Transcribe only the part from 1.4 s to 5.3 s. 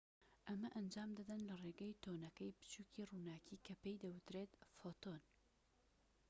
لە ڕێگەی تەنۆکەی بچووکی ڕووناكی کە پێی دەوترێت فۆتۆن